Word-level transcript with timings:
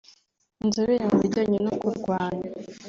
inzobere 0.63 1.03
mu 1.09 1.17
bijyanye 1.21 1.57
no 1.65 1.71
kurwana 1.79 2.45